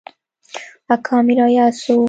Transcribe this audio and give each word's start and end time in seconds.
اکا 0.93 1.17
مې 1.25 1.33
راياد 1.39 1.73
سو. 1.83 1.95